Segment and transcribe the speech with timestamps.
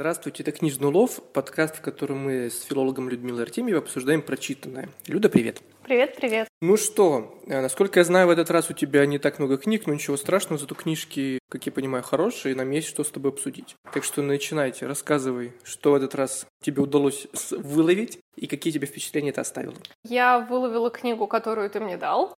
[0.00, 4.88] Здравствуйте, это «Книжный улов», подкаст, в котором мы с филологом Людмилой Артемьевой обсуждаем прочитанное.
[5.06, 5.60] Люда, привет.
[5.84, 6.48] Привет, привет.
[6.62, 9.86] Ну что, э, насколько я знаю, в этот раз у тебя не так много книг,
[9.86, 13.32] но ничего страшного, зато книжки, как я понимаю, хорошие, и нам есть что с тобой
[13.32, 13.76] обсудить.
[13.92, 19.28] Так что начинайте, рассказывай, что в этот раз тебе удалось выловить, и какие тебе впечатления
[19.28, 19.74] это оставило.
[20.08, 22.34] Я выловила книгу, которую ты мне дал.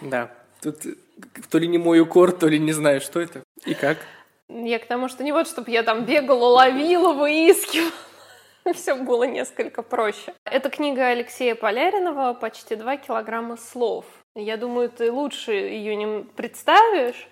[0.00, 0.32] Да,
[0.62, 0.94] тут э,
[1.50, 3.98] то ли не мой укор, то ли не знаю, что это и как.
[4.54, 7.90] Я к тому, что не вот, чтобы я там бегала, ловила, выискивала.
[8.74, 10.34] Все было несколько проще.
[10.44, 14.04] Это книга Алексея Поляринова «Почти два килограмма слов».
[14.34, 17.28] Я думаю, ты лучше ее не представишь,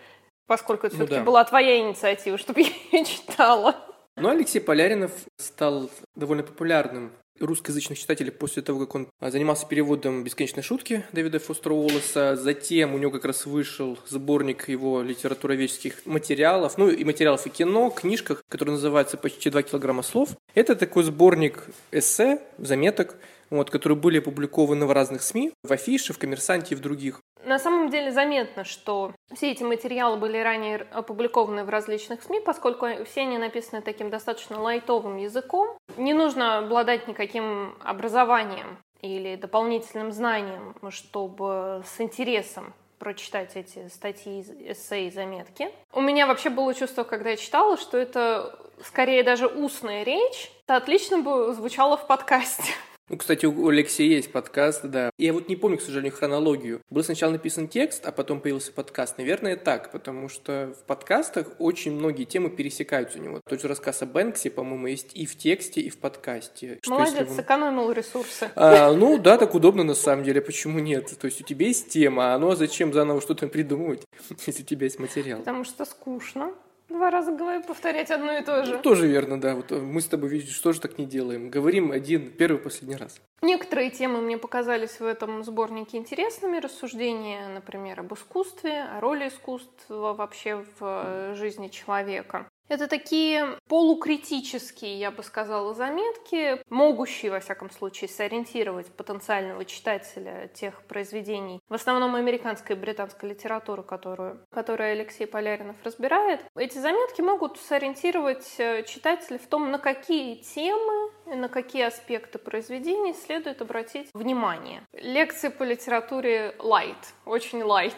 [0.46, 1.24] поскольку это ну, все-таки да.
[1.24, 3.76] была твоя инициатива, чтобы я ее читала.
[4.16, 10.24] Ну, Алексей Поляринов стал довольно популярным русскоязычных читателей после того, как он а, занимался переводом
[10.24, 12.36] «Бесконечной шутки» Дэвида Фостера Уоллеса.
[12.36, 17.90] Затем у него как раз вышел сборник его литературоведческих материалов, ну и материалов и кино,
[17.90, 20.30] книжках, который называется «Почти два килограмма слов».
[20.54, 23.16] Это такой сборник эссе, заметок,
[23.50, 27.20] вот, которые были опубликованы в разных СМИ, в Афише, в Коммерсанте и в других.
[27.44, 32.86] На самом деле заметно, что все эти материалы были ранее опубликованы в различных СМИ, поскольку
[33.04, 35.76] все они написаны таким достаточно лайтовым языком.
[35.96, 45.06] Не нужно обладать никаким образованием или дополнительным знанием, чтобы с интересом прочитать эти статьи, эссе
[45.06, 45.70] и заметки.
[45.94, 50.52] У меня вообще было чувство, когда я читала, что это скорее даже устная речь.
[50.66, 52.74] Это отлично бы звучало в подкасте.
[53.10, 55.10] Ну, кстати, у Алексея есть подкаст, да.
[55.18, 56.80] Я вот не помню, к сожалению, хронологию.
[56.90, 59.18] Был сначала написан текст, а потом появился подкаст.
[59.18, 63.40] Наверное, так, потому что в подкастах очень многие темы пересекаются у него.
[63.48, 66.78] Тот же рассказ о Бэнксе, по-моему, есть и в тексте, и в подкасте.
[66.82, 67.34] Что, Молодец, вы...
[67.34, 68.48] сэкономил ресурсы.
[68.54, 71.10] А, ну да, так удобно на самом деле, почему нет?
[71.18, 74.04] То есть у тебя есть тема, а ну а зачем заново что-то придумывать,
[74.46, 75.40] если у тебя есть материал?
[75.40, 76.52] Потому что скучно.
[76.90, 78.76] Два раза говорю, повторять одно и то же.
[78.76, 79.54] Ну, тоже верно, да.
[79.54, 81.48] Вот мы с тобой, видишь, что же так не делаем.
[81.48, 83.20] Говорим один, первый, последний раз.
[83.42, 86.58] Некоторые темы мне показались в этом сборнике интересными.
[86.58, 92.48] Рассуждения, например, об искусстве, о роли искусства вообще в э, жизни человека.
[92.70, 100.80] Это такие полукритические, я бы сказала, заметки, могущие, во всяком случае, сориентировать потенциального читателя тех
[100.84, 106.44] произведений, в основном американской и британской литературы, которую, которую Алексей Поляринов разбирает.
[106.54, 113.14] Эти заметки могут сориентировать э, читателя в том, на какие темы на какие аспекты произвений
[113.14, 114.82] следует обратить внимание.
[114.92, 117.94] Лекции по литературе light, очень light.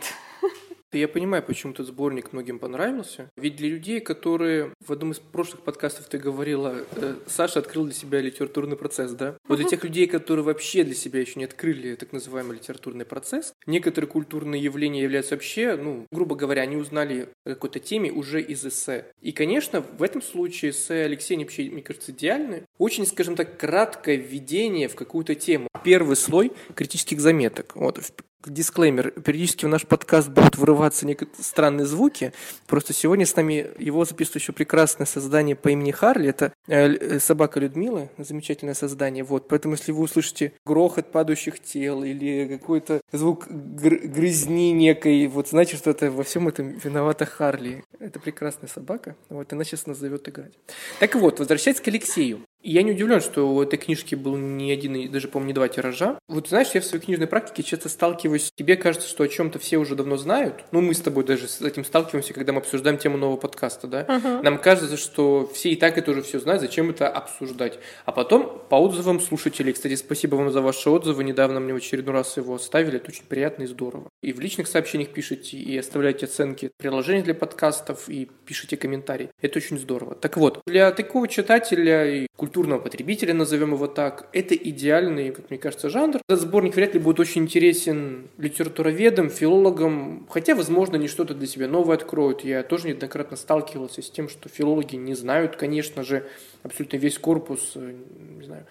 [0.93, 3.31] Я понимаю, почему этот сборник многим понравился.
[3.37, 7.95] Ведь для людей, которые в одном из прошлых подкастов ты говорила, э, Саша открыл для
[7.95, 9.39] себя литературный процесс, да?
[9.49, 13.55] Вот для тех людей, которые вообще для себя еще не открыли так называемый литературный процесс,
[13.67, 18.65] некоторые культурные явления являются вообще, ну, грубо говоря, они узнали о какой-то теме уже из
[18.67, 19.07] эссе.
[19.23, 22.67] И, конечно, в этом случае эссе Алексея вообще, мне кажется, идеальны.
[22.77, 25.69] Очень, скажем так, краткое введение в какую-то тему.
[25.85, 27.77] Первый слой критических заметок.
[27.77, 27.99] Вот
[28.47, 29.11] дисклеймер.
[29.11, 32.33] Периодически в наш подкаст будут вырываться некоторые странные звуки.
[32.67, 36.29] Просто сегодня с нами его записывает еще прекрасное создание по имени Харли.
[36.29, 39.25] Это э, собака Людмила, замечательное создание.
[39.25, 39.49] Вот.
[39.49, 45.79] Поэтому если вы услышите грохот падающих тел или какой-то звук гр- грызни некой, вот значит,
[45.79, 47.85] что это во всем этом виновата Харли.
[47.99, 49.17] Это прекрасная собака.
[49.29, 50.53] Вот она сейчас назовет играть.
[51.01, 52.41] Так вот, возвращаясь к Алексею.
[52.63, 56.19] Я не удивлен, что у этой книжки был не один, даже, по-моему, не два тиража.
[56.29, 59.79] Вот знаешь, я в своей книжной практике часто сталкиваюсь, тебе кажется, что о чем-то все
[59.79, 60.65] уже давно знают.
[60.71, 64.03] Ну, мы с тобой даже с этим сталкиваемся, когда мы обсуждаем тему нового подкаста, да?
[64.03, 64.43] Uh-huh.
[64.43, 67.79] Нам кажется, что все и так это уже все знают, зачем это обсуждать.
[68.05, 72.15] А потом по отзывам слушателей, кстати, спасибо вам за ваши отзывы, недавно мне в очередной
[72.15, 74.09] раз его оставили, это очень приятно и здорово.
[74.23, 79.31] И в личных сообщениях пишите, и оставляйте оценки приложений для подкастов, и пишите комментарии.
[79.41, 80.15] Это очень здорово.
[80.15, 84.29] Так вот, для такого читателя и культурного культурного потребителя, назовем его так.
[84.33, 86.21] Это идеальный, как мне кажется, жанр.
[86.29, 91.67] Этот сборник вряд ли будет очень интересен литературоведам, филологам, хотя, возможно, они что-то для себя
[91.67, 92.45] новое откроют.
[92.45, 96.27] Я тоже неоднократно сталкивался с тем, что филологи не знают, конечно же,
[96.63, 97.95] абсолютно весь корпус, э,
[98.39, 98.67] не знаю,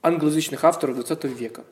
[0.00, 1.64] англоязычных авторов 20 века.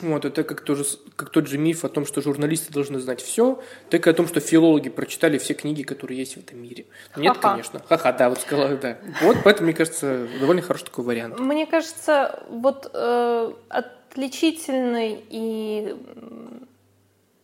[0.00, 0.84] Вот, это как, тоже,
[1.16, 4.26] как тот же миф о том, что журналисты должны знать все, так и о том,
[4.26, 6.86] что филологи прочитали все книги, которые есть в этом мире.
[7.16, 7.50] Нет, Ха-ха.
[7.52, 7.82] конечно.
[7.88, 8.98] Ха-ха, да, вот сказала, да.
[9.22, 11.38] Вот, поэтому, мне кажется, довольно хороший такой вариант.
[11.38, 15.96] Мне кажется, вот э, отличительной и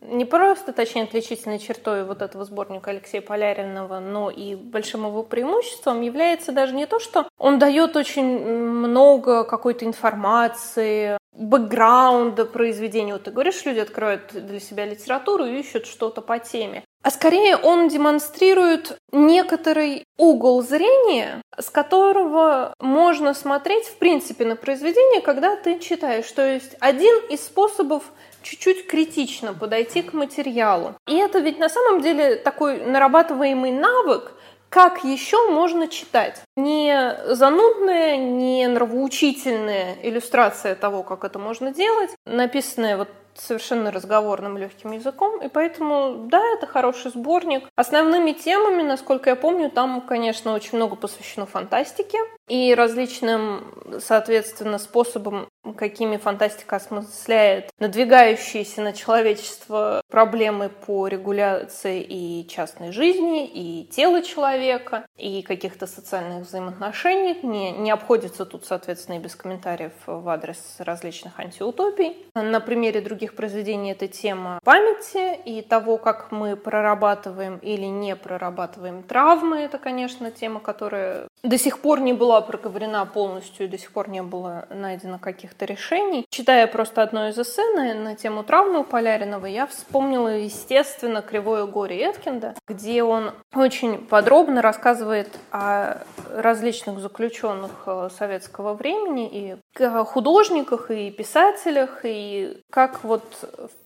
[0.01, 6.01] не просто, точнее, отличительной чертой вот этого сборника Алексея Поляринова, но и большим его преимуществом
[6.01, 13.13] является даже не то, что он дает очень много какой-то информации, бэкграунда произведения.
[13.13, 16.83] Вот ты говоришь, люди откроют для себя литературу и ищут что-то по теме.
[17.03, 25.21] а скорее он демонстрирует некоторый угол зрения, с которого можно смотреть, в принципе, на произведение,
[25.21, 26.31] когда ты читаешь.
[26.31, 28.03] То есть один из способов
[28.41, 30.95] чуть-чуть критично подойти к материалу.
[31.07, 34.33] И это ведь на самом деле такой нарабатываемый навык,
[34.69, 36.41] как еще можно читать?
[36.55, 44.91] Не занудная, не нравоучительная иллюстрация того, как это можно делать, написанная вот совершенно разговорным легким
[44.91, 47.67] языком, и поэтому, да, это хороший сборник.
[47.75, 52.19] Основными темами, насколько я помню, там, конечно, очень много посвящено фантастике
[52.51, 62.91] и различным, соответственно, способам, какими фантастика осмысляет надвигающиеся на человечество проблемы по регуляции и частной
[62.91, 67.39] жизни, и тела человека, и каких-то социальных взаимоотношений.
[67.41, 72.17] Не, не обходится тут, соответственно, и без комментариев в адрес различных антиутопий.
[72.35, 79.03] На примере других произведений эта тема памяти и того, как мы прорабатываем или не прорабатываем
[79.03, 79.59] травмы.
[79.59, 84.21] Это, конечно, тема, которая до сих пор не была проговорена полностью до сих пор не
[84.21, 86.25] было найдено каких-то решений.
[86.29, 91.65] Читая просто одно из эссе на, на тему травмы у Поляринова, я вспомнила, естественно, «Кривое
[91.65, 95.97] горе» Эткинда, где он очень подробно рассказывает о
[96.33, 99.57] различных заключенных э, советского времени и
[100.05, 103.23] художниках, и писателях, и как вот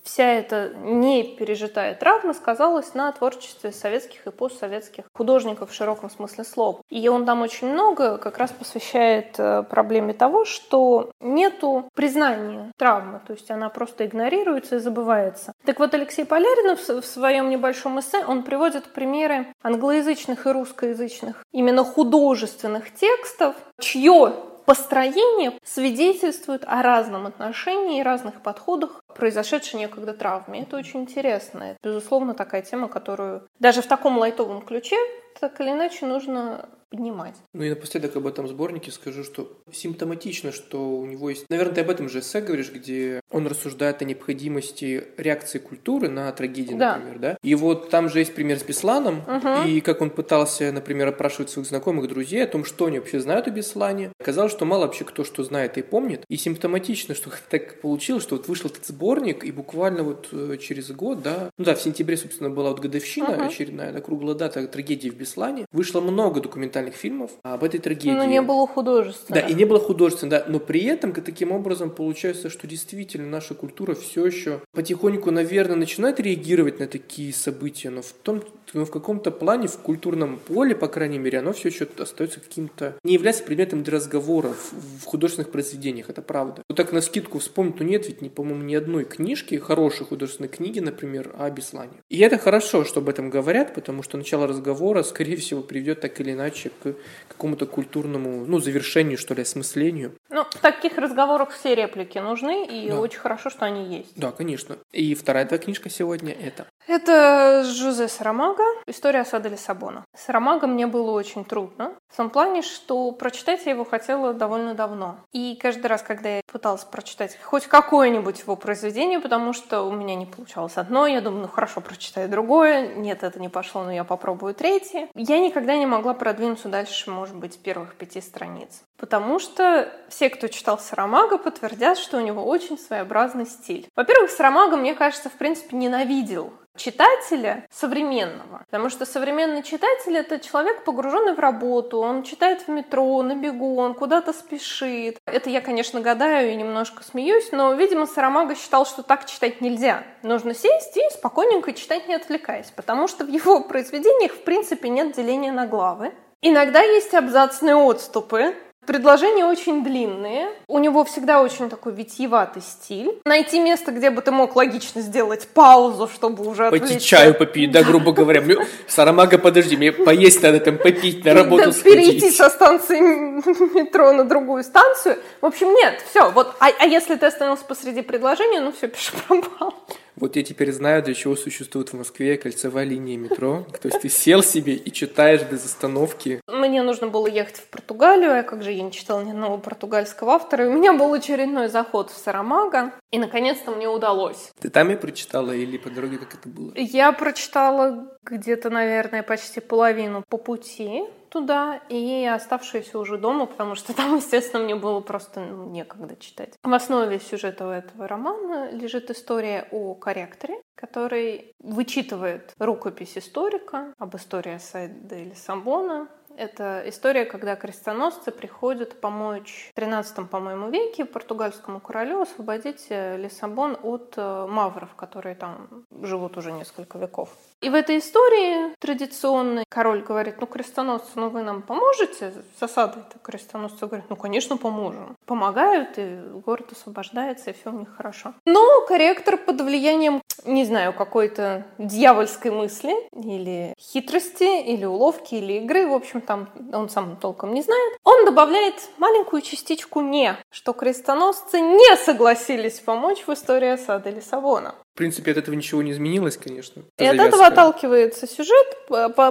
[0.04, 6.44] вся эта не пережитая травма сказалась на творчестве советских и постсоветских художников в широком смысле
[6.44, 6.82] слова.
[6.90, 13.22] И он там очень много как раз посвящает э, проблеме того, что нету признания травмы,
[13.26, 15.54] то есть она просто игнорируется и забывается.
[15.66, 21.84] Так вот, Алексей Поляринов в своем небольшом эссе, он приводит примеры англоязычных и русскоязычных именно
[21.84, 24.34] художественных текстов, чье
[24.66, 30.64] построение свидетельствует о разном отношении и разных подходах произошедшей некогда травме.
[30.64, 31.64] Это очень интересно.
[31.64, 34.98] Это, безусловно, такая тема, которую даже в таком лайтовом ключе
[35.40, 37.36] так или иначе нужно поднимать.
[37.54, 41.46] Ну и напоследок об этом сборнике скажу, что симптоматично, что у него есть...
[41.50, 46.32] Наверное, ты об этом же эссе говоришь, где он рассуждает о необходимости реакции культуры на
[46.32, 46.96] трагедии, да.
[46.96, 47.38] например, да?
[47.44, 49.68] И вот там же есть пример с Бесланом, угу.
[49.68, 53.48] и как он пытался, например, опрашивать своих знакомых, друзей о том, что они вообще знают
[53.48, 54.12] о Беслане.
[54.20, 56.24] Оказалось, что мало вообще кто что знает и помнит.
[56.30, 60.92] И симптоматично, что так получилось, что вот вышел этот сборник, и буквально вот э, через
[60.92, 63.44] год, да, ну да, в сентябре, собственно, была вот годовщина угу.
[63.44, 65.66] очередная, да, круглая дата трагедии в Беслане.
[65.72, 68.16] Вышло много документальных фильмов об этой трагедии.
[68.16, 69.42] Но не было художественно.
[69.42, 70.46] Да, и не было художественно, да.
[70.48, 76.20] Но при этом таким образом получается, что действительно наша культура все еще потихоньку, наверное, начинает
[76.20, 78.44] реагировать на такие события, но в том,
[78.74, 82.96] но в каком-то плане, в культурном поле, по крайней мере, оно все еще остается каким-то...
[83.04, 86.62] не является предметом для разговоров в художественных произведениях, это правда.
[86.70, 90.50] Вот так на скидку вспомнить, ну нет ведь, не, по-моему, ни одной книжки, хорошей художественной
[90.50, 91.94] книги, например, о Беслане.
[92.10, 96.20] И это хорошо, что об этом говорят, потому что начало разговора, скорее всего, приведет так
[96.20, 96.96] или иначе к
[97.28, 100.14] какому-то культурному, ну, завершению, что ли, осмыслению.
[100.30, 103.00] Ну, в таких разговорах все реплики нужны, и да.
[103.00, 104.14] очень хорошо, что они есть.
[104.16, 104.78] Да, конечно.
[104.92, 106.66] И вторая твоя книжка сегодня это?
[106.88, 110.06] Это Жузе Сарамага «История осады Лиссабона».
[110.16, 115.18] Сарамага мне было очень трудно, в том плане, что прочитать я его хотела довольно давно.
[115.34, 120.16] И каждый раз, когда я пыталась прочитать хоть какое-нибудь его произведение, потому что у меня
[120.16, 124.06] не получалось одно, я думаю, ну хорошо, прочитаю другое, нет, это не пошло, но я
[124.06, 125.10] попробую третье.
[125.16, 128.82] Я никогда не могла продвинуться дальше, может быть, первых пяти страниц.
[128.98, 133.88] Потому что все, кто читал Сарамага, подтвердят, что у него очень своеобразный стиль.
[133.96, 138.64] Во-первых, Сарамага, мне кажется, в принципе, ненавидел читателя современного.
[138.66, 143.78] Потому что современный читатель— это человек, погруженный в работу, он читает в метро, на бегу,
[143.78, 145.18] он куда-то спешит.
[145.26, 150.04] Это я, конечно, гадаю и немножко смеюсь, но, видимо, Сарамага считал, что так читать нельзя.
[150.24, 155.16] Нужно сесть и спокойненько читать, не отвлекаясь, потому что в его произведениях, в принципе, нет
[155.16, 156.14] деления на главы.
[156.42, 158.54] Иногда есть абзацные отступы,
[158.86, 160.50] Предложения очень длинные.
[160.68, 163.20] У него всегда очень такой витьеватый стиль.
[163.26, 166.94] Найти место, где бы ты мог логично сделать паузу, чтобы уже отвлечься.
[166.94, 168.44] Пойти чаю попить, да, грубо говоря.
[168.88, 171.84] Сарамага, подожди, мне поесть надо там попить, на работу сходить.
[171.84, 173.00] Перейти со станции
[173.76, 175.18] метро на другую станцию.
[175.42, 176.30] В общем, нет, все.
[176.32, 179.74] Вот, а, а если ты остановился посреди предложения, ну все, пиши пропал.
[180.16, 183.66] Вот я теперь знаю, для чего существует в Москве кольцевая линия метро.
[183.82, 186.42] То есть ты сел себе и читаешь без остановки.
[186.48, 190.34] Мне нужно было ехать в Португалию, а как же я не читала ни одного португальского
[190.34, 190.66] автора.
[190.66, 194.52] И у меня был очередной заход в Сарамага, и наконец-то мне удалось.
[194.60, 196.72] Ты там и прочитала или по дороге как это было?
[196.76, 203.94] Я прочитала где-то, наверное, почти половину по пути туда и оставшуюся уже дома, потому что
[203.94, 206.54] там, естественно, мне было просто ну, некогда читать.
[206.64, 214.58] В основе сюжета этого романа лежит история о корректоре, который вычитывает рукопись историка об истории
[214.58, 222.22] Сайда или Самбона, это история, когда крестоносцы приходят помочь в 13 по-моему, веке португальскому королю
[222.22, 227.30] освободить э, Лиссабон от э, мавров, которые там живут уже несколько веков.
[227.62, 233.18] И в этой истории традиционный король говорит, ну, крестоносцы, ну, вы нам поможете с осадой-то?
[233.20, 235.16] Крестоносцы говорят, ну, конечно, поможем.
[235.26, 238.34] Помогают, и город освобождается, и все у них хорошо.
[238.46, 245.88] Но корректор под влиянием, не знаю, какой-то дьявольской мысли, или хитрости, или уловки, или игры,
[245.88, 251.60] в общем, там он сам толком не знает, он добавляет маленькую частичку «не», что крестоносцы
[251.62, 254.76] не согласились помочь в истории осады Лиссабона.
[254.96, 256.84] В принципе, от этого ничего не изменилось, конечно.
[256.98, 258.78] И от этого отталкивается сюжет,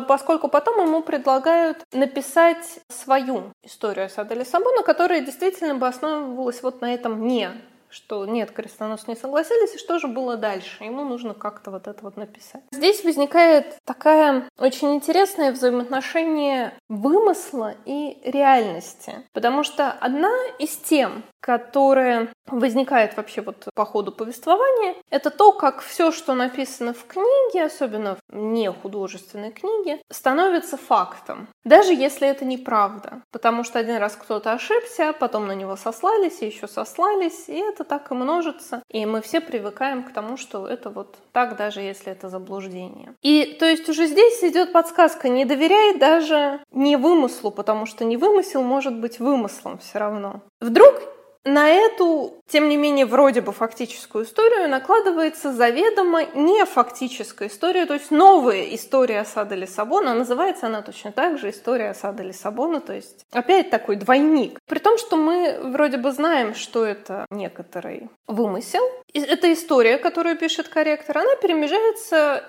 [0.06, 6.92] поскольку потом ему предлагают написать свою историю осады Лиссабона, которая действительно бы основывалась вот на
[6.92, 7.48] этом «не»,
[7.94, 10.82] что нет, крестоносцы не согласились, и что же было дальше?
[10.84, 12.62] Ему нужно как-то вот это вот написать.
[12.72, 22.32] Здесь возникает такая очень интересное взаимоотношение вымысла и реальности, потому что одна из тем, которая
[22.46, 28.16] возникает вообще вот по ходу повествования, это то, как все, что написано в книге, особенно
[28.16, 34.52] в не художественной книге, становится фактом, даже если это неправда, потому что один раз кто-то
[34.52, 39.20] ошибся, потом на него сослались, и еще сослались, и это так и множится, и мы
[39.20, 43.14] все привыкаем к тому, что это вот так, даже если это заблуждение.
[43.22, 48.16] И то есть уже здесь идет подсказка, не доверяй даже не вымыслу, потому что не
[48.16, 50.42] вымысел может быть вымыслом все равно.
[50.60, 51.02] Вдруг
[51.44, 57.94] на эту, тем не менее, вроде бы фактическую историю накладывается заведомо не фактическая история, то
[57.94, 60.14] есть новая история осады Лиссабона.
[60.14, 64.58] Называется она точно так же «История осады Лиссабона», то есть опять такой двойник.
[64.66, 68.82] При том, что мы вроде бы знаем, что это некоторый вымысел.
[69.12, 72.44] Эта история, которую пишет корректор, она перемежается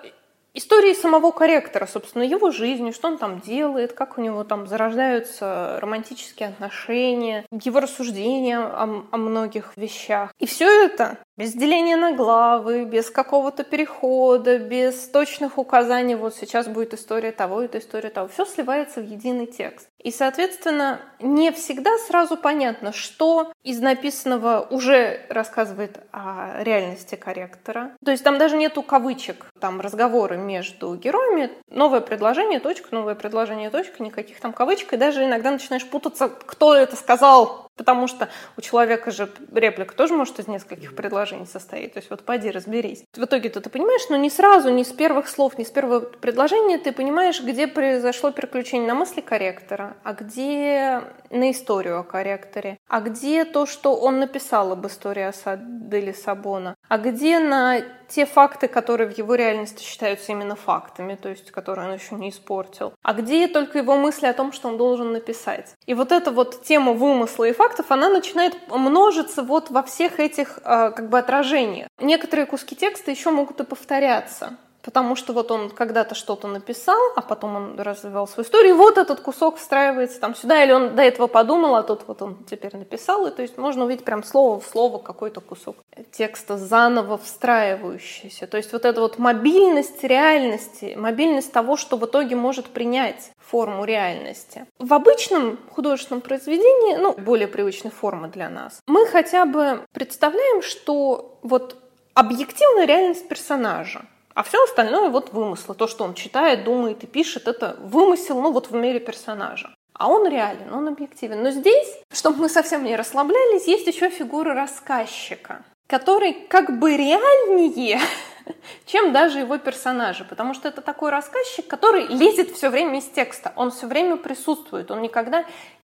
[0.56, 5.78] истории самого корректора, собственно, его жизни, что он там делает, как у него там зарождаются
[5.82, 10.34] романтические отношения, его рассуждения о, о многих вещах.
[10.40, 16.68] И все это без деления на главы, без какого-то перехода, без точных указаний, вот сейчас
[16.68, 18.28] будет история того, это история того.
[18.28, 19.90] Все сливается в единый текст.
[20.00, 27.92] И, соответственно, не всегда сразу понятно, что из написанного уже рассказывает о реальности корректора.
[28.06, 33.72] То есть там даже нету кавычек, там разговоры между героями, новое предложение, точка, новое предложение,
[33.72, 38.62] точка, никаких там кавычек, и даже иногда начинаешь путаться, кто это сказал, потому что у
[38.62, 43.04] человека же реплика тоже может из нескольких предложений состоять, то есть вот пойди разберись.
[43.14, 46.78] В итоге ты понимаешь, но не сразу, не с первых слов, не с первого предложения
[46.78, 53.02] ты понимаешь, где произошло переключение на мысли корректора, а где на историю о корректоре, а
[53.02, 59.10] где то, что он написал об истории осады Лиссабона, а где на те факты, которые
[59.10, 63.48] в его реальности считаются именно фактами, то есть которые он еще не испортил, а где
[63.48, 65.74] только его мысли о том, что он должен написать.
[65.86, 70.60] И вот эта вот тема вымысла и фактов, она начинает множиться вот во всех этих
[70.64, 71.88] э, как бы отражениях.
[72.00, 74.58] Некоторые куски текста еще могут и повторяться.
[74.86, 79.00] Потому что вот он когда-то что-то написал, а потом он развивал свою историю, и вот
[79.00, 82.78] этот кусок встраивается там сюда, или он до этого подумал, а тут вот он теперь
[82.78, 85.78] написал, и то есть можно увидеть прям слово в слово какой-то кусок
[86.12, 88.46] текста заново встраивающийся.
[88.46, 93.86] То есть вот эта вот мобильность реальности, мобильность того, что в итоге может принять форму
[93.86, 94.68] реальности.
[94.78, 101.40] В обычном художественном произведении, ну, более привычной формы для нас, мы хотя бы представляем, что
[101.42, 101.76] вот
[102.14, 105.76] объективная реальность персонажа, а все остальное вот вымыслы.
[105.76, 109.74] То, что он читает, думает и пишет, это вымысел, ну вот в мире персонажа.
[109.94, 111.42] А он реален, он объективен.
[111.42, 118.02] Но здесь, чтобы мы совсем не расслаблялись, есть еще фигура рассказчика, который как бы реальнее,
[118.86, 123.54] чем даже его персонажи, потому что это такой рассказчик, который лезет все время из текста,
[123.56, 125.46] он все время присутствует, он никогда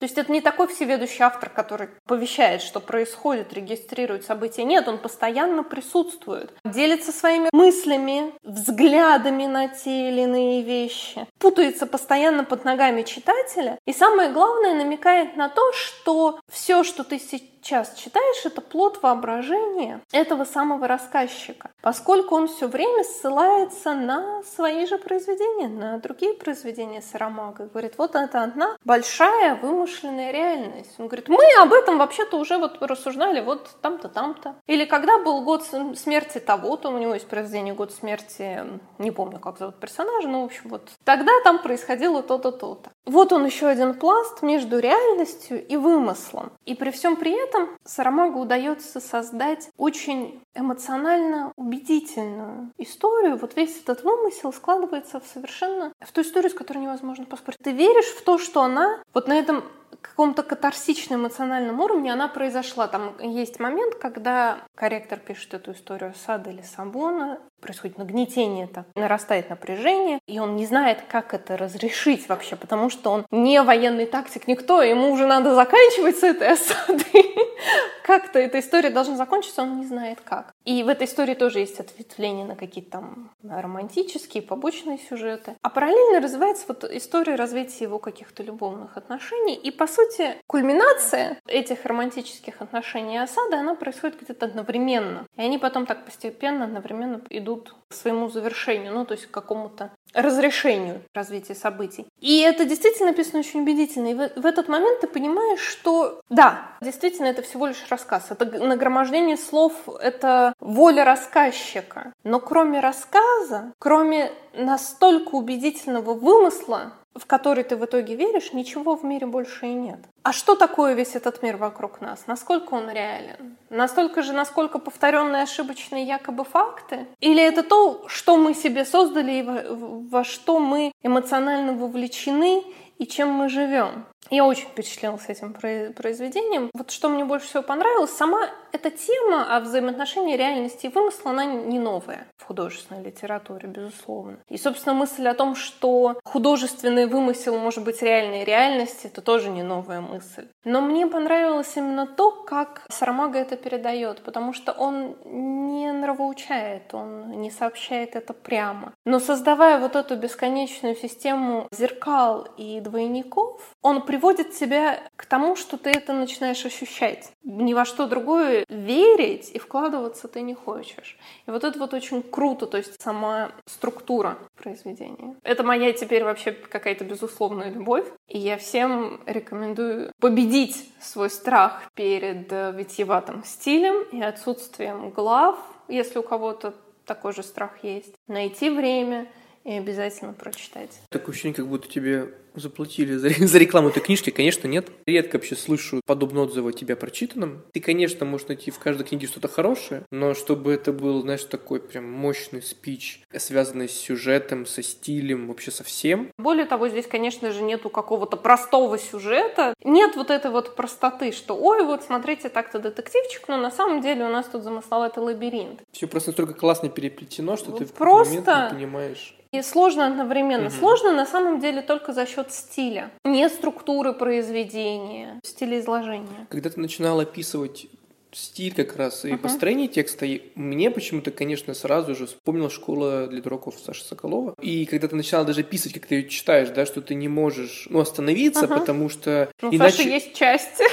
[0.05, 4.63] то есть это не такой всеведущий автор, который повещает, что происходит, регистрирует события.
[4.63, 12.45] Нет, он постоянно присутствует, делится своими мыслями, взглядами на те или иные вещи, путается постоянно
[12.45, 13.79] под ногами читателя.
[13.87, 20.01] И самое главное, намекает на то, что все, что ты сейчас читаешь, это плод воображения
[20.13, 27.03] этого самого рассказчика, поскольку он все время ссылается на свои же произведения, на другие произведения
[27.03, 27.67] Сарамага.
[27.67, 30.95] Говорит, вот это одна большая вымышленная реальность.
[30.99, 34.57] Он говорит, мы об этом вообще-то уже вот рассуждали вот там-то, там-то.
[34.67, 35.65] Или когда был год
[35.97, 38.63] смерти того-то, у него есть произведение «Год смерти»,
[38.99, 42.91] не помню, как зовут персонажа, но, в общем, вот тогда там происходило то-то, то-то.
[43.07, 46.53] Вот он еще один пласт между реальностью и вымыслом.
[46.65, 53.37] И при всем при этом Сарамагу удается создать очень эмоционально убедительную историю.
[53.37, 57.59] Вот весь этот вымысел складывается в совершенно в ту историю, с которой невозможно поспорить.
[57.63, 59.65] Ты веришь в то, что она вот на этом
[60.01, 62.89] каком-то катарсичном эмоциональном уровне она произошла.
[62.89, 69.49] Там есть момент, когда корректор пишет эту историю Сада или Самбона, происходит нагнетение, так, нарастает
[69.49, 74.47] напряжение, и он не знает, как это разрешить вообще, потому что он не военный тактик,
[74.47, 77.35] никто, ему уже надо заканчивать с этой осадой.
[78.05, 80.53] Как-то эта история должна закончиться, он не знает как.
[80.67, 85.57] И в этой истории тоже есть ответвления на какие-то там романтические, побочные сюжеты.
[85.63, 89.55] А параллельно развивается вот история развития его каких-то любовных отношений.
[89.55, 95.27] И, по сути, кульминация этих романтических отношений и осады, она происходит где-то одновременно.
[95.37, 99.91] И они потом так постепенно, одновременно идут к своему завершению, ну, то есть к какому-то
[100.15, 102.07] разрешению развития событий.
[102.21, 104.09] И это действительно написано очень убедительно.
[104.09, 108.31] И в, в этот момент ты понимаешь, что да, действительно, это всего лишь рассказ.
[108.31, 112.13] Это нагромождение слов, это воля рассказчика.
[112.23, 119.05] Но кроме рассказа, кроме настолько убедительного вымысла, в который ты в итоге веришь, ничего в
[119.05, 119.99] мире больше и нет.
[120.23, 122.27] А что такое весь этот мир вокруг нас?
[122.27, 123.57] Насколько он реален?
[123.71, 127.07] Настолько же, насколько повторенные ошибочные якобы факты?
[127.21, 129.63] Или это то, что мы себе создали и во,
[130.11, 132.63] во что мы эмоционально вовлечены
[132.99, 134.07] и чем мы живем?
[134.31, 136.71] Я очень впечатлилась этим произведением.
[136.75, 141.45] Вот что мне больше всего понравилось, сама эта тема о взаимоотношении реальности и вымысла, она
[141.45, 144.39] не новая в художественной литературе, безусловно.
[144.49, 149.63] И, собственно, мысль о том, что художественный вымысел может быть реальной реальностью, это тоже не
[149.63, 150.49] новая мысль.
[150.65, 157.31] Но мне понравилось именно то, как Сарамага это передает, потому что он не нравоучает, он
[157.41, 158.93] не сообщает это прямо.
[159.05, 165.77] Но создавая вот эту бесконечную систему зеркал и двойников, он приводит тебя к тому, что
[165.77, 167.33] ты это начинаешь ощущать.
[167.43, 171.19] Ни во что другое верить и вкладываться ты не хочешь.
[171.49, 175.35] И вот это вот очень круто, то есть сама структура произведения.
[175.43, 178.07] Это моя теперь вообще какая-то безусловная любовь.
[178.29, 186.21] И я всем рекомендую победить свой страх перед э, витиеватым стилем и отсутствием глав, если
[186.21, 186.73] у кого-то
[187.05, 188.15] такой же страх есть.
[188.29, 189.27] Найти время
[189.65, 190.91] и обязательно прочитать.
[191.09, 194.31] Такое ощущение, как будто тебе заплатили за, за рекламу этой книжки?
[194.31, 194.89] Конечно, нет.
[195.07, 197.63] Редко вообще слышу подобные отзывы о тебя прочитанном.
[197.73, 201.81] Ты, конечно, можешь найти в каждой книге что-то хорошее, но чтобы это был, знаешь, такой
[201.81, 206.31] прям мощный спич, связанный с сюжетом, со стилем, вообще со всем.
[206.39, 209.75] Более того, здесь, конечно же, нету какого-то простого сюжета.
[209.83, 214.25] Нет вот этой вот простоты, что, ой, вот смотрите, так-то детективчик, но на самом деле
[214.25, 215.83] у нас тут замысловатый лабиринт.
[215.93, 218.41] Все просто настолько классно переплетено, что ты просто...
[218.41, 219.35] в момент не понимаешь.
[219.55, 220.67] И сложно одновременно.
[220.67, 220.75] Угу.
[220.75, 226.49] Сложно на самом деле только за счет стиля, не структуры произведения, стиля изложения.
[226.51, 227.87] Когда ты начинал описывать
[228.33, 229.39] стиль как раз и uh-huh.
[229.39, 234.57] построение текста, и мне почему-то, конечно, сразу же вспомнил школа для дураков Саши Соколова.
[234.61, 237.87] И когда ты начинал даже писать, как ты ее читаешь, да, что ты не можешь,
[237.91, 238.79] ну, остановиться, uh-huh.
[238.81, 239.49] потому что...
[239.63, 239.99] Ну, иначе...
[239.99, 240.85] Саша есть части.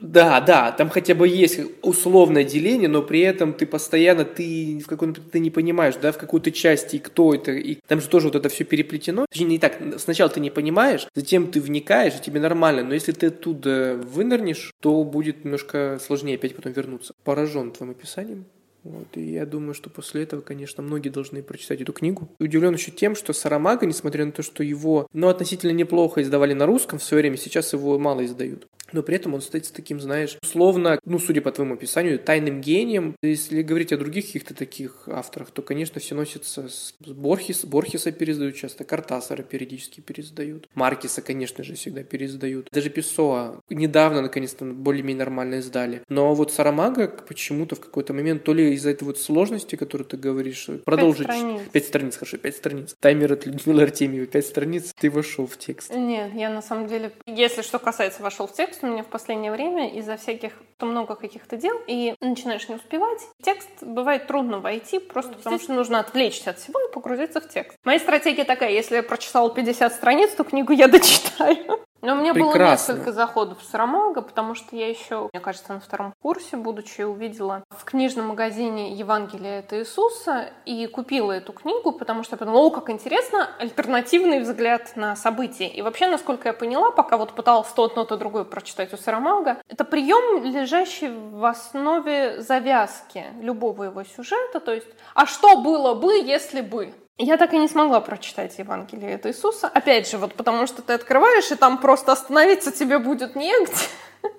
[0.00, 4.86] Да, да, там хотя бы есть условное деление, но при этом ты постоянно, ты в
[4.86, 8.34] каком-то, ты не понимаешь, да, в какой-то части, кто это, и там же тоже вот
[8.34, 9.26] это все переплетено.
[9.30, 13.12] Точнее, не так, сначала ты не понимаешь, затем ты вникаешь, и тебе нормально, но если
[13.12, 17.12] ты оттуда вынырнешь, то будет немножко сложнее опять потом вернуться.
[17.22, 18.46] Поражен твоим описанием.
[18.82, 22.28] Вот, и я думаю, что после этого, конечно, многие должны прочитать эту книгу.
[22.38, 26.66] Удивлен еще тем, что Сарамага, несмотря на то, что его, ну, относительно неплохо издавали на
[26.66, 30.38] русском в свое время, сейчас его мало издают но при этом он стоит таким, знаешь,
[30.42, 33.16] условно, ну, судя по твоему описанию, тайным гением.
[33.22, 38.56] Если говорить о других каких-то таких авторах, то, конечно, все носится с Борхес, Борхеса пересдают
[38.56, 42.68] часто, Картасара периодически пересдают, Маркиса, конечно же, всегда пересдают.
[42.72, 46.02] Даже Песоа недавно, наконец-то, более-менее нормально издали.
[46.08, 50.16] Но вот Сарамага почему-то в какой-то момент, то ли из-за этой вот сложности, которую ты
[50.16, 51.26] говоришь, продолжить...
[51.26, 51.60] Пять страниц.
[51.72, 52.96] Пять страниц, хорошо, пять страниц.
[53.00, 55.92] Таймер от Людмилы Артемьевой, пять страниц, ты вошел в текст.
[55.94, 59.52] Нет, я на самом деле, если что касается вошел в текст, у меня в последнее
[59.52, 63.20] время из-за всяких то много каких-то дел, и начинаешь не успевать.
[63.42, 67.76] Текст бывает трудно войти, просто потому что нужно отвлечься от всего и погрузиться в текст.
[67.84, 71.80] Моя стратегия такая, если я прочитала 50 страниц, то книгу я дочитаю.
[72.02, 72.58] Но у меня Прекрасно.
[72.58, 77.02] было несколько заходов в Сарамага, потому что я еще, мне кажется, на втором курсе, будучи,
[77.02, 82.66] увидела в книжном магазине Евангелие от Иисуса и купила эту книгу, потому что я подумала,
[82.66, 85.68] о, как интересно, альтернативный взгляд на события.
[85.68, 89.58] И вообще, насколько я поняла, пока вот пыталась то одно, то другое прочитать у Сарамага,
[89.68, 96.14] это прием, лежащий в основе завязки любого его сюжета, то есть, а что было бы,
[96.14, 96.94] если бы?
[97.22, 99.68] Я так и не смогла прочитать Евангелие от Иисуса.
[99.68, 103.74] Опять же, вот потому что ты открываешь, и там просто остановиться тебе будет негде.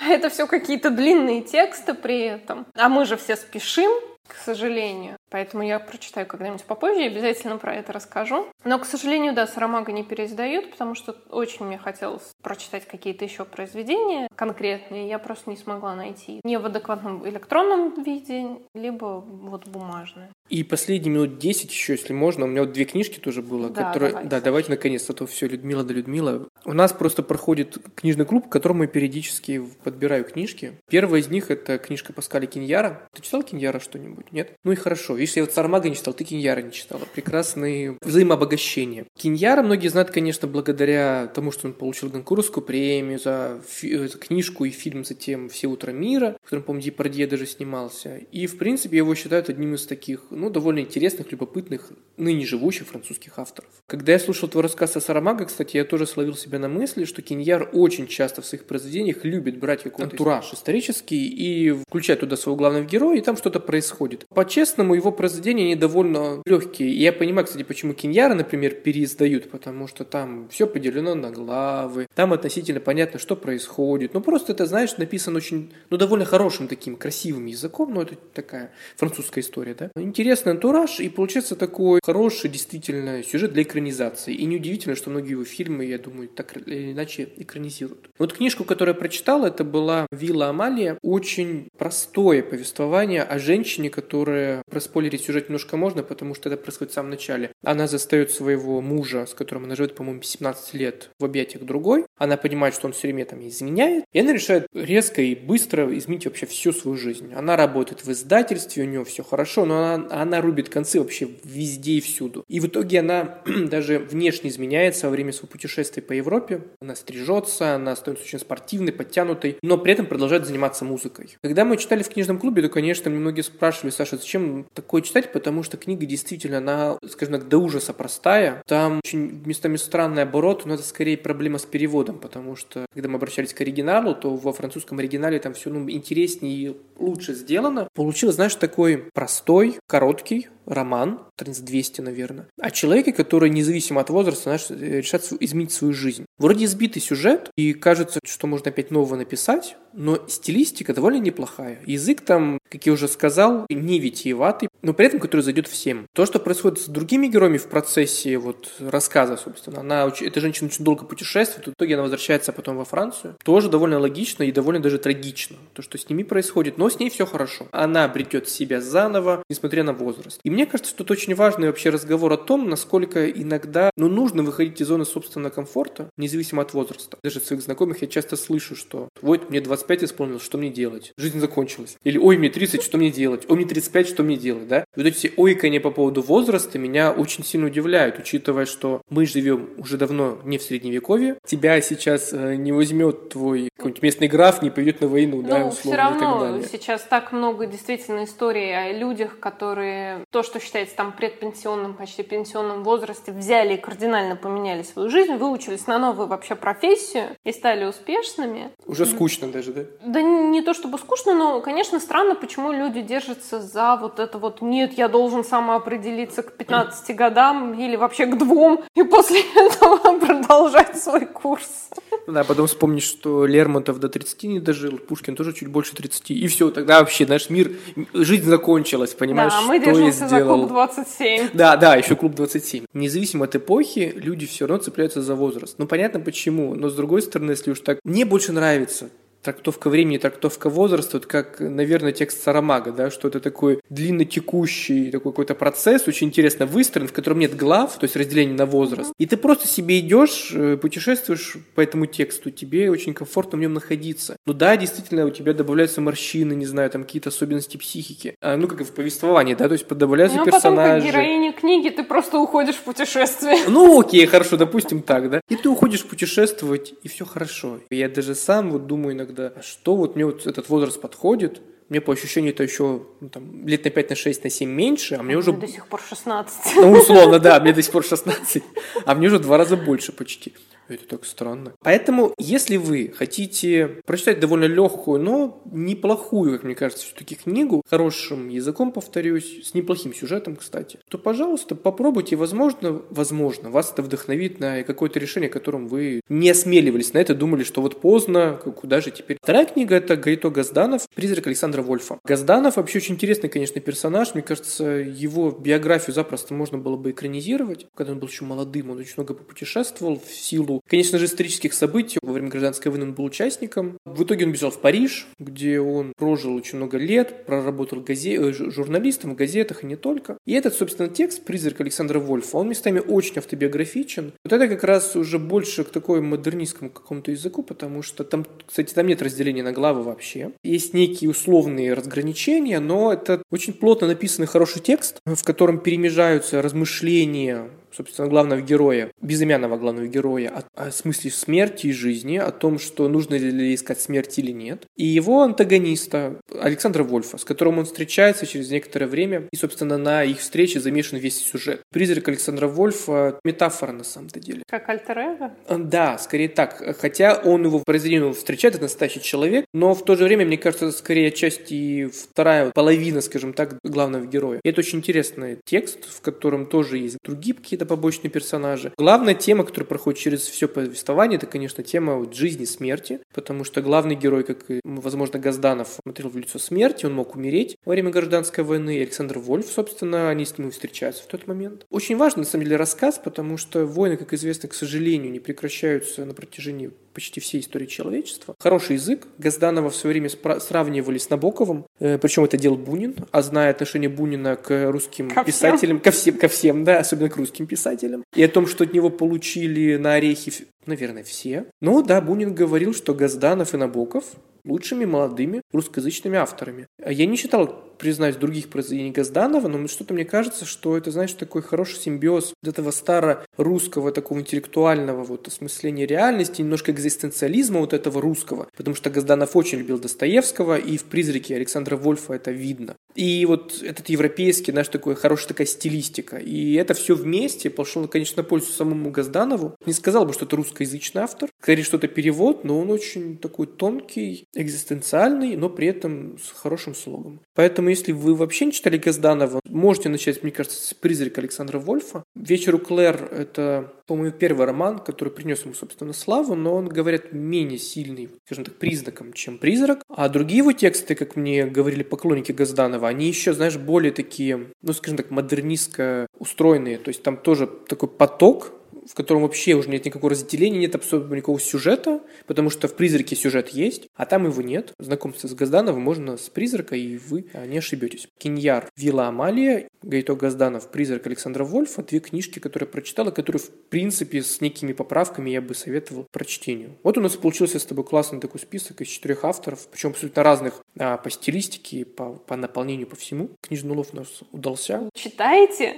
[0.00, 2.66] А это все какие-то длинные тексты при этом.
[2.76, 3.90] А мы же все спешим,
[4.28, 5.16] к сожалению.
[5.36, 8.46] Поэтому я прочитаю когда-нибудь попозже и обязательно про это расскажу.
[8.64, 13.44] Но, к сожалению, да, Сарамага не переиздают, потому что очень мне хотелось прочитать какие-то еще
[13.44, 15.10] произведения конкретные.
[15.10, 20.30] Я просто не смогла найти не в адекватном электронном виде, либо вот бумажное.
[20.48, 22.44] И последние минут 10 еще, если можно.
[22.44, 24.12] У меня вот две книжки тоже было, Да, которые...
[24.12, 24.30] давайте.
[24.30, 26.48] Да, давайте наконец-то, а то все, Людмила да Людмила.
[26.64, 30.80] У нас просто проходит книжный клуб, в котором я периодически подбираю книжки.
[30.88, 33.06] Первая из них это книжка Паскаля Киньяра.
[33.12, 34.32] Ты читал Киньяра что-нибудь?
[34.32, 34.52] Нет?
[34.64, 35.16] Ну и хорошо.
[35.26, 37.02] Видишь, я вот Сармага не читал, ты Киньяра не читала.
[37.12, 39.06] Прекрасные взаимообогащения.
[39.16, 44.18] Киньяра многие знают, конечно, благодаря тому, что он получил Гонкурскую премию за, фи- э, за
[44.18, 48.18] книжку и фильм затем «Все утро мира», в котором, по-моему, Депардье даже снимался.
[48.30, 53.36] И, в принципе, его считают одним из таких, ну, довольно интересных, любопытных, ныне живущих французских
[53.40, 53.70] авторов.
[53.88, 57.20] Когда я слушал твой рассказ о Сарамаго, кстати, я тоже словил себя на мысли, что
[57.20, 62.56] Киньяр очень часто в своих произведениях любит брать какой-то антураж исторический и включать туда своего
[62.56, 64.24] главного героя, и там что-то происходит.
[64.28, 66.90] По-честному, его произведения, они довольно легкие.
[66.90, 72.06] И я понимаю, кстати, почему Киньяра, например, переиздают, потому что там все поделено на главы,
[72.14, 74.14] там относительно понятно, что происходит.
[74.14, 78.72] Ну, просто это, знаешь, написано очень, ну, довольно хорошим таким красивым языком, ну, это такая
[78.96, 79.90] французская история, да.
[79.96, 84.34] Интересный антураж, и получается такой хороший, действительно, сюжет для экранизации.
[84.34, 88.10] И неудивительно, что многие его фильмы, я думаю, так или иначе экранизируют.
[88.18, 90.98] Вот книжку, которую я прочитал, это была «Вилла Амалия».
[91.02, 94.62] Очень простое повествование о женщине, которая...
[94.96, 97.50] Проспойлерить сюжет немножко можно, потому что это происходит в самом начале.
[97.62, 102.06] Она застает своего мужа, с которым она живет, по-моему, 17 лет, в объятиях другой.
[102.16, 104.04] Она понимает, что он все время там изменяет.
[104.14, 107.34] И она решает резко и быстро изменить вообще всю свою жизнь.
[107.34, 111.92] Она работает в издательстве, у нее все хорошо, но она, она рубит концы вообще везде
[111.92, 112.46] и всюду.
[112.48, 116.62] И в итоге она даже внешне изменяется во время своего путешествия по Европе.
[116.80, 121.36] Она стрижется, она становится очень спортивной, подтянутой, но при этом продолжает заниматься музыкой.
[121.42, 125.32] Когда мы читали в книжном клубе, то, конечно, мне многие спрашивали, Саша, зачем такое читать?
[125.32, 128.62] Потому что книга действительно, она, скажем так, до ужаса простая.
[128.66, 133.16] Там очень местами странный оборот, но это скорее проблема с переводом, потому что, когда мы
[133.16, 137.88] обращались к оригиналу, то во французском оригинале там все ну, интереснее и лучше сделано.
[137.94, 144.42] Получилось, знаешь, такой простой, короткий, роман, страниц 200, наверное, о человеке, который независимо от возраста
[144.44, 146.26] знаешь, решает изменить свою жизнь.
[146.38, 151.80] Вроде избитый сюжет, и кажется, что можно опять нового написать, но стилистика довольно неплохая.
[151.86, 156.06] Язык там, как я уже сказал, не витиеватый, но при этом который зайдет всем.
[156.12, 160.84] То, что происходит с другими героями в процессе вот рассказа, собственно, она, эта женщина очень
[160.84, 164.98] долго путешествует, в итоге она возвращается потом во Францию, тоже довольно логично и довольно даже
[164.98, 165.56] трагично.
[165.72, 167.66] То, что с ними происходит, но с ней все хорошо.
[167.72, 170.40] Она обретет себя заново, несмотря на возраст.
[170.42, 174.42] И мне кажется, что это очень важный вообще разговор о том, насколько иногда ну, нужно
[174.42, 177.18] выходить из зоны собственного комфорта, независимо от возраста.
[177.22, 181.12] Даже от своих знакомых я часто слышу, что вот мне 25 исполнилось, что мне делать?
[181.18, 181.98] Жизнь закончилась.
[182.04, 183.44] Или ой, мне 30, что мне делать?
[183.50, 184.66] Ой, мне 35, что мне делать?
[184.66, 184.80] Да?
[184.80, 189.68] И вот эти ойкания по поводу возраста меня очень сильно удивляют, учитывая, что мы живем
[189.76, 191.36] уже давно не в средневековье.
[191.44, 195.68] Тебя сейчас э, не возьмет твой какой-нибудь местный граф, не пойдет на войну, да, Ну,
[195.68, 196.68] условно, все и так равно далее.
[196.72, 202.82] сейчас так много действительно историй о людях, которые то, что считается там предпенсионным, почти пенсионном
[202.82, 208.70] возрасте, взяли и кардинально поменяли свою жизнь, выучились на новую вообще профессию и стали успешными.
[208.86, 209.82] Уже скучно даже, да?
[210.04, 214.38] Да не не то чтобы скучно, но, конечно, странно, почему люди держатся за вот это
[214.38, 220.18] вот «нет, я должен самоопределиться к 15 годам или вообще к двум, и после этого
[220.18, 221.90] продолжать свой курс».
[222.26, 226.30] Да, потом вспомнишь, что Лермонтов до 30 не дожил, Пушкин тоже чуть больше 30.
[226.32, 227.72] И все, тогда вообще наш мир,
[228.12, 230.58] жизнь закончилась, понимаешь, да, мы что я сделал.
[230.58, 231.48] клуб 27.
[231.54, 232.84] Да, да, еще клуб 27.
[232.92, 235.76] Независимо от эпохи, люди все равно цепляются за возраст.
[235.78, 237.98] Ну, понятно почему, но с другой стороны, если уж так...
[238.04, 239.10] Мне больше нравится
[239.46, 245.10] трактовка времени, трактовка возраста, вот как, наверное, текст Сарамага, да, что это такой длинно текущий
[245.12, 249.12] такой какой-то процесс, очень интересно выстроен, в котором нет глав, то есть разделение на возраст.
[249.18, 253.74] И ты просто себе идешь, э, путешествуешь по этому тексту, тебе очень комфортно в нем
[253.74, 254.36] находиться.
[254.46, 258.34] Ну да, действительно, у тебя добавляются морщины, не знаю, там какие-то особенности психики.
[258.40, 261.06] А, ну, как и в повествовании, да, то есть добавляются ну, персонажи.
[261.06, 263.58] потом, как героиня книги, ты просто уходишь в путешествие.
[263.68, 265.40] Ну, окей, хорошо, допустим так, да.
[265.48, 267.80] И ты уходишь путешествовать, и все хорошо.
[267.90, 272.00] Я даже сам вот думаю иногда, а что вот мне вот этот возраст подходит, мне
[272.00, 275.22] по ощущению это еще ну, там, лет на 5, на 6, на 7 меньше, а
[275.22, 275.52] мне а уже...
[275.52, 276.76] Мне до сих пор 16.
[276.76, 278.62] Ну, условно, да, мне до сих пор 16,
[279.04, 280.52] а мне уже в два раза больше почти.
[280.88, 281.72] Это так странно.
[281.80, 288.48] Поэтому, если вы хотите прочитать довольно легкую, но неплохую, как мне кажется, все-таки книгу, хорошим
[288.48, 294.82] языком, повторюсь, с неплохим сюжетом, кстати, то, пожалуйста, попробуйте, возможно, возможно, вас это вдохновит на
[294.84, 299.38] какое-то решение, которым вы не осмеливались на это, думали, что вот поздно, куда же теперь.
[299.42, 302.18] Вторая книга— это Гаито Газданов «Призрак Александра Вольфа».
[302.24, 304.34] Газданов вообще очень интересный, конечно, персонаж.
[304.34, 307.86] Мне кажется, его биографию запросто можно было бы экранизировать.
[307.94, 312.18] Когда он был еще молодым, он очень много попутешествовал в силу конечно же, исторических событий.
[312.22, 313.98] Во время гражданской войны он был участником.
[314.04, 318.36] В итоге он бежал в Париж, где он прожил очень много лет, проработал газе...
[318.36, 320.38] Э, журналистом в газетах и не только.
[320.46, 324.32] И этот, собственно, текст «Призрак Александра Вольфа», он местами очень автобиографичен.
[324.44, 328.92] Вот это как раз уже больше к такой модернистскому какому-то языку, потому что там, кстати,
[328.94, 330.52] там нет разделения на главы вообще.
[330.62, 337.70] Есть некие условные разграничения, но это очень плотно написанный хороший текст, в котором перемежаются размышления
[337.96, 343.08] собственно, главного героя, безымянного главного героя, о, о смысле смерти и жизни, о том, что
[343.08, 344.86] нужно ли искать смерть или нет.
[344.96, 350.24] И его антагониста Александра Вольфа, с которым он встречается через некоторое время, и, собственно, на
[350.24, 351.82] их встрече замешан весь сюжет.
[351.90, 354.62] Призрак Александра Вольфа— метафора на самом-то деле.
[354.68, 355.78] Как альтер -эго?
[355.78, 356.82] Да, скорее так.
[357.00, 360.58] Хотя он его в произведении встречает, это настоящий человек, но в то же время, мне
[360.58, 361.72] кажется, это скорее часть
[362.12, 364.60] вторая половина, скажем так, главного героя.
[364.62, 368.92] И это очень интересный текст, в котором тоже есть другие какие-то побочные персонажи.
[368.98, 373.64] Главная тема, которая проходит через все повествование, это, конечно, тема вот жизни и смерти, потому
[373.64, 377.92] что главный герой, как и, возможно, Газданов, смотрел в лицо смерти, он мог умереть во
[377.92, 378.96] время гражданской войны.
[378.96, 381.86] И Александр Вольф, собственно, они с ним встречаются в тот момент.
[381.90, 386.24] Очень важный, на самом деле, рассказ, потому что войны, как известно, к сожалению, не прекращаются
[386.24, 388.54] на протяжении почти всей истории человечества.
[388.60, 389.26] Хороший язык.
[389.38, 390.28] Газданова в свое время
[390.60, 395.42] сравнивали с Набоковым, э, причем это делал Бунин, а зная отношение Бунина к русским ко
[395.42, 396.04] писателям, всем.
[396.04, 399.08] ко всем, ко всем, да, особенно к русским писателям, и о том, что от него
[399.08, 401.64] получили на орехи, наверное, все.
[401.80, 404.24] Но да, Бунин говорил, что Газданов и Набоков
[404.66, 406.86] лучшими молодыми русскоязычными авторами.
[406.98, 411.62] Я не читал, признаюсь, других произведений Газданова, но что-то мне кажется, что это, знаешь, такой
[411.62, 418.94] хороший симбиоз этого старорусского такого интеллектуального вот осмысления реальности, немножко экзистенциализма вот этого русского, потому
[418.94, 422.96] что Газданов очень любил Достоевского, и в «Призраке» Александра Вольфа это видно.
[423.14, 426.36] И вот этот европейский, знаешь, такой хорошая такая стилистика.
[426.36, 429.74] И это все вместе пошло, конечно, на пользу самому Газданову.
[429.86, 431.48] Не сказал бы, что это русскоязычный автор.
[431.60, 436.94] Скорее, что это перевод, но он очень такой тонкий, экзистенциальный, но при этом с хорошим
[436.94, 437.40] слогом.
[437.54, 442.24] Поэтому, если вы вообще не читали Газданова, можете начать, мне кажется, с «Призрак» Александра Вольфа.
[442.34, 447.32] «Вечер у Клэр»— это, по-моему, первый роман, который принес ему, собственно, славу, но он, говорят,
[447.32, 450.02] менее сильный, скажем так, признаком, чем «Призрак».
[450.08, 454.92] А другие его тексты, как мне говорили поклонники Газданова, они еще, знаешь, более такие, ну,
[454.92, 456.98] скажем так, модернистско устроенные.
[456.98, 458.72] То есть там тоже такой поток
[459.08, 463.36] в котором вообще уже нет никакого разделения, нет абсолютно никакого сюжета, потому что в «Призраке»
[463.36, 464.92] сюжет есть, а там его нет.
[464.98, 468.28] Знакомство с Газдановым можно с «Призрака», и вы а, не ошибетесь.
[468.38, 473.70] Киньяр «Вилла Амалия», Гайто Газданов «Призрак» Александра Вольфа, две книжки, которые я прочитала, которые, в
[473.88, 476.96] принципе, с некими поправками я бы советовал прочтению.
[477.02, 480.84] Вот у нас получился с тобой классный такой список из четырех авторов, причем абсолютно разных
[480.98, 483.50] а, по стилистике, по, по наполнению, по всему.
[483.60, 485.08] Книжный улов у нас удался.
[485.14, 485.96] Читайте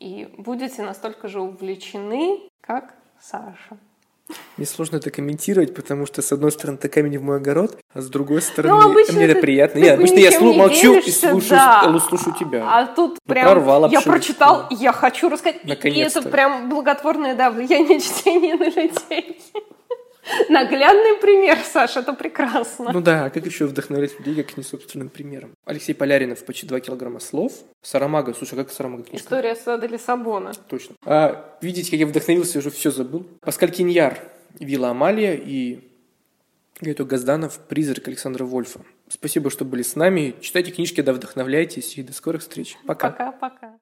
[0.00, 3.78] и будете настолько же увлечены, как Саша.
[4.56, 8.00] Мне сложно это комментировать, потому что, с одной стороны, это камень в мой огород, а
[8.00, 9.80] с другой стороны, ну, мне это приятно.
[9.80, 11.98] Нет, обычно я слу- молчу и слушаю, да.
[11.98, 12.64] слушаю тебя.
[12.66, 15.60] А тут ну, прям прорвал я прочитал, я хочу рассказать.
[15.64, 19.40] И это прям благотворное да, влияние чтения на людей.
[20.48, 22.92] Наглядный пример, Саша, это прекрасно.
[22.92, 25.54] Ну да, а как еще вдохновлять людей, как не собственным примером?
[25.64, 27.52] Алексей Поляринов почти 2 килограмма слов.
[27.82, 29.26] Сарамага, слушай, как Сарамага книжка?
[29.26, 30.52] История сада Лиссабона.
[30.68, 30.96] Точно.
[31.04, 33.26] А, видите, как я вдохновился, уже все забыл.
[33.40, 34.18] Паскаль Киньяр,
[34.58, 35.90] Вилла Амалия и
[36.80, 38.80] Гайто Газданов, «Призрак» Александра Вольфа.
[39.08, 40.34] Спасибо, что были с нами.
[40.40, 42.76] Читайте книжки, да вдохновляйтесь, и до скорых встреч.
[42.86, 43.10] Пока.
[43.10, 43.78] Пока-пока.